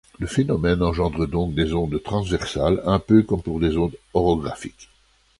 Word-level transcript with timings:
Le 0.17 0.25
phénomène 0.25 0.81
engendre 0.81 1.27
donc 1.27 1.53
des 1.53 1.75
ondes 1.75 2.01
transversales 2.01 2.81
un 2.87 2.97
peu 2.97 3.21
comme 3.21 3.43
pour 3.43 3.59
les 3.59 3.77
ondes 3.77 3.95
orographiques. 4.15 4.89